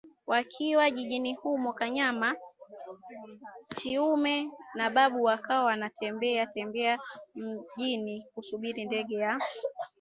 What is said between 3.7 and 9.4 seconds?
Chiume na Babu wakawa wanatembea tembea mjini kusubiri ndege ya